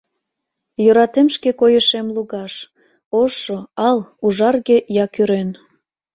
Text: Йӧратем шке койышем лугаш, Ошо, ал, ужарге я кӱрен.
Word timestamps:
Йӧратем 0.83 1.27
шке 1.35 1.49
койышем 1.59 2.07
лугаш, 2.15 2.53
Ошо, 3.21 3.57
ал, 3.89 3.99
ужарге 4.25 4.77
я 5.03 5.05
кӱрен. 5.13 5.49